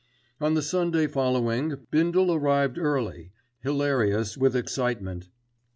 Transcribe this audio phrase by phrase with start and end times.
[0.39, 5.29] On the Sunday following Bindle arrived early, hilarious with excitement.